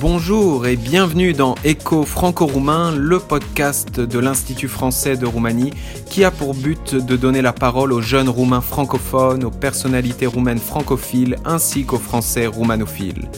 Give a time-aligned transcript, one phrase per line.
[0.00, 5.72] Bonjour et bienvenue dans Echo franco-roumain, le podcast de l'Institut français de Roumanie
[6.10, 10.58] qui a pour but de donner la parole aux jeunes roumains francophones, aux personnalités roumaines
[10.58, 13.28] francophiles ainsi qu'aux français roumanophiles.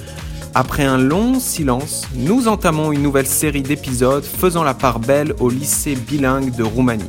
[0.55, 5.51] Après un long silence, nous entamons une nouvelle série d'épisodes faisant la part belle au
[5.51, 7.05] lycée bilingue de Roumanie.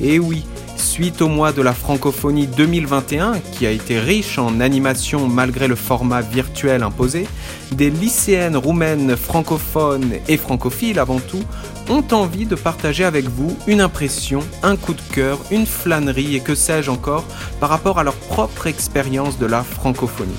[0.00, 0.44] Et oui,
[0.76, 5.74] Suite au mois de la francophonie 2021, qui a été riche en animation malgré le
[5.74, 7.26] format virtuel imposé,
[7.72, 11.42] des lycéennes roumaines francophones et francophiles avant tout
[11.88, 16.40] ont envie de partager avec vous une impression, un coup de cœur, une flânerie et
[16.40, 17.24] que sais-je encore
[17.60, 20.38] par rapport à leur propre expérience de la francophonie.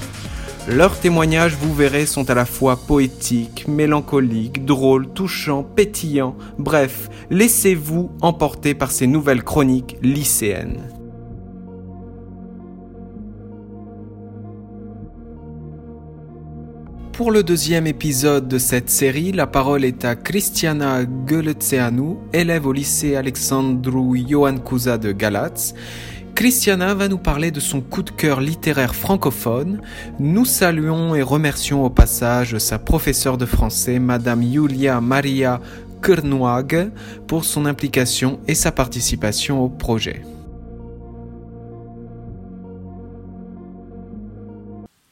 [0.70, 6.36] Leurs témoignages, vous verrez, sont à la fois poétiques, mélancoliques, drôles, touchants, pétillants.
[6.58, 10.92] Bref, laissez-vous emporter par ces nouvelles chroniques lycéennes.
[17.14, 22.74] Pour le deuxième épisode de cette série, la parole est à Christiana Gălățeanu, élève au
[22.74, 25.74] lycée Alexandru Ioan Cuza de Galatz,
[26.38, 29.82] Christiana va nous parler de son coup de cœur littéraire francophone.
[30.20, 35.60] Nous saluons et remercions au passage sa professeure de français, Madame Julia Maria
[36.04, 36.92] Kernoag,
[37.26, 40.22] pour son implication et sa participation au projet.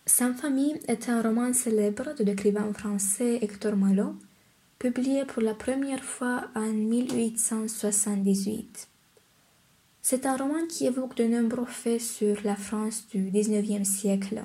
[0.05, 4.13] Sans famille est un roman célèbre de l'écrivain français Hector Malot,
[4.77, 8.89] publié pour la première fois en 1878.
[10.07, 14.43] C'est un roman qui évoque de nombreux faits sur la France du XIXe siècle.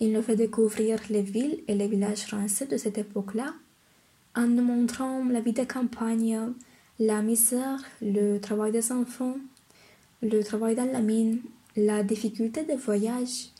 [0.00, 3.52] Il nous fait découvrir les villes et les villages français de cette époque-là,
[4.34, 6.54] en nous montrant la vie de campagne,
[6.98, 9.36] la misère, le travail des enfants,
[10.22, 11.40] le travail dans la mine,
[11.76, 13.50] la difficulté des voyages,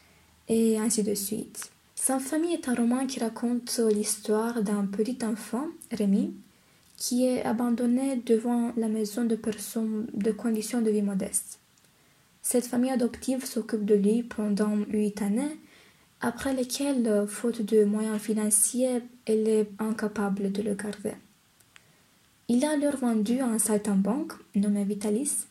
[0.48, 1.70] et ainsi de suite.
[1.96, 6.32] Sans famille est un roman qui raconte l'histoire d'un petit enfant, Rémi,
[7.00, 11.58] qui est abandonné devant la maison de personnes de conditions de vie modestes.
[12.42, 15.58] Cette famille adoptive s'occupe de lui pendant huit années,
[16.20, 21.14] après lesquelles, faute de moyens financiers, elle est incapable de le garder.
[22.48, 25.46] Il a alors vendu un saltimbanque nommé Vitalis,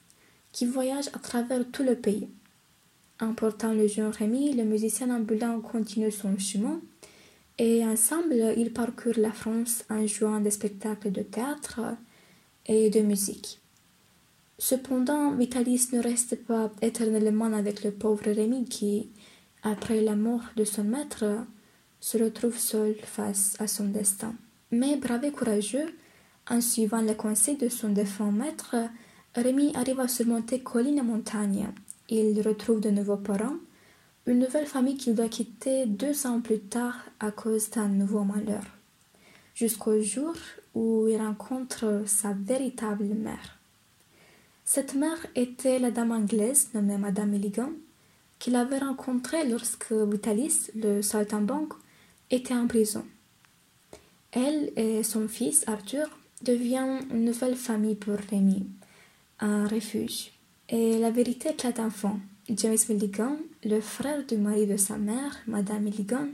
[0.52, 2.30] qui voyage à travers tout le pays.
[3.20, 6.80] Emportant le jeune Rémi, le musicien ambulant continue son chemin
[7.60, 11.82] et ensemble, ils parcourent la France en jouant des spectacles de théâtre
[12.66, 13.60] et de musique.
[14.58, 19.10] Cependant, Vitalis ne reste pas éternellement avec le pauvre Rémi qui,
[19.62, 21.26] après la mort de son maître,
[22.00, 24.34] se retrouve seul face à son destin.
[24.72, 25.94] Mais brave et courageux,
[26.50, 28.76] en suivant les conseils de son défunt maître,
[29.36, 31.68] Rémi arrive à surmonter colline et montagne.
[32.08, 33.58] Il retrouve de nouveaux parents
[34.26, 38.64] une nouvelle famille qu'il doit quitter deux ans plus tard à cause d'un nouveau malheur,
[39.56, 40.34] jusqu'au jour
[40.76, 43.58] où il rencontre sa véritable mère.
[44.66, 47.72] Cette mère était la dame anglaise nommée Madame Milligan,
[48.38, 51.74] qu'il avait rencontrée lorsque Vitalis, le saltimbanque,
[52.30, 53.04] était en prison.
[54.32, 56.08] Elle et son fils Arthur
[56.44, 58.68] deviennent une nouvelle famille pour Rémi,
[59.40, 60.32] un refuge.
[60.70, 62.20] Et la vérité éclate enfin.
[62.56, 66.28] James Milligan, le frère du mari de sa mère, Madame Milligan,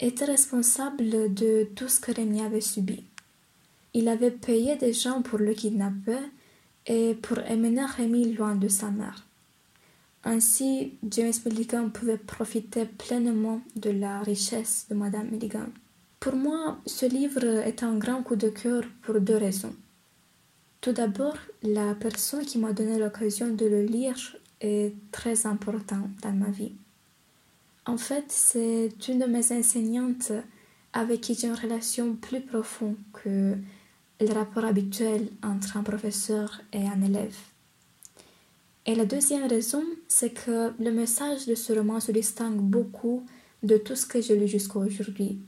[0.00, 3.04] était responsable de tout ce que Rémi avait subi.
[3.92, 6.20] Il avait payé des gens pour le kidnapper
[6.86, 9.26] et pour emmener Rémi loin de sa mère.
[10.24, 15.68] Ainsi, James Milligan pouvait profiter pleinement de la richesse de Madame Milligan.
[16.18, 19.74] Pour moi, ce livre est un grand coup de cœur pour deux raisons.
[20.80, 24.16] Tout d'abord, la personne qui m'a donné l'occasion de le lire
[24.60, 26.72] est très important dans ma vie.
[27.84, 30.32] En fait, c'est une de mes enseignantes
[30.92, 33.56] avec qui j'ai une relation plus profonde que
[34.20, 37.36] le rapport habituel entre un professeur et un élève.
[38.86, 43.26] Et la deuxième raison, c'est que le message de ce roman se distingue beaucoup
[43.62, 45.40] de tout ce que j'ai lu jusqu'à aujourd'hui.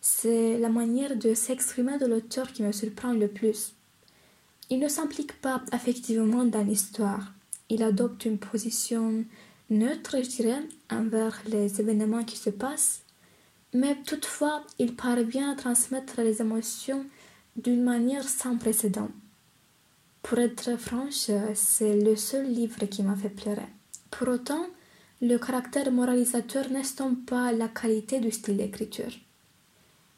[0.00, 3.74] C'est la manière de s'exprimer de l'auteur qui me surprend le plus.
[4.70, 7.32] Il ne s'implique pas affectivement dans l'histoire,
[7.70, 9.24] il adopte une position
[9.70, 13.02] neutre, je dirais, envers les événements qui se passent,
[13.72, 17.06] mais toutefois, il parvient à transmettre les émotions
[17.56, 19.08] d'une manière sans précédent.
[20.22, 23.68] Pour être franche, c'est le seul livre qui m'a fait pleurer.
[24.10, 24.66] Pour autant,
[25.22, 29.12] le caractère moralisateur n'estompe pas la qualité du style d'écriture.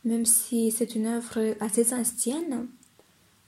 [0.04, 2.66] Même si c'est une œuvre assez ancienne,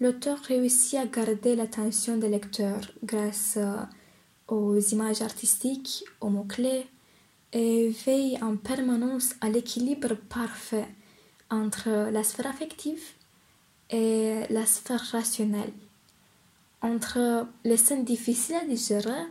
[0.05, 3.59] l'auteur réussit à garder l'attention des lecteurs grâce
[4.49, 6.87] aux images artistiques, aux mots-clés,
[7.55, 10.89] et veille en permanence à l'équilibre parfait
[11.49, 13.03] entre la sphère affective
[13.89, 15.73] et la sphère rationnelle,
[16.83, 19.25] entre les scènes difficiles à digérer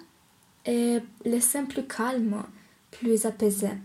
[0.65, 2.41] et les scènes plus calmes,
[2.89, 3.77] plus apaisées.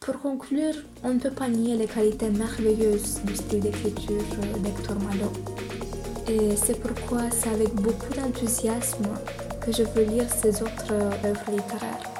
[0.00, 4.22] Pour conclure, on ne peut pas nier les qualités merveilleuses du style d'écriture
[4.62, 5.73] d'Hector Malo.
[6.26, 9.04] Et c'est pourquoi c'est avec beaucoup d'enthousiasme
[9.60, 12.10] que je veux lire ses autres œuvres littéraires.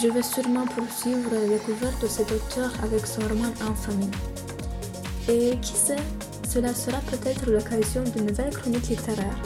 [0.00, 4.10] Je vais sûrement poursuivre la découverte de cet auteur avec son roman Infamie.
[5.28, 5.96] Et qui sait,
[6.48, 9.36] cela sera peut-être l'occasion d'une nouvelle chronique littéraire.